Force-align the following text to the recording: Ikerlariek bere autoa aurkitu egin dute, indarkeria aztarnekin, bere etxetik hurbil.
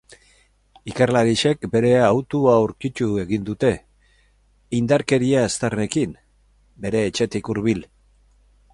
Ikerlariek 0.91 1.67
bere 1.75 1.91
autoa 2.05 2.55
aurkitu 2.63 3.11
egin 3.25 3.45
dute, 3.51 3.71
indarkeria 4.81 5.47
aztarnekin, 5.51 6.19
bere 6.87 7.07
etxetik 7.13 7.53
hurbil. 7.55 7.89